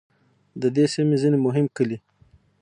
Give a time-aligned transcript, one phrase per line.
[0.61, 1.97] د دې سیمې ځینې مهم کلي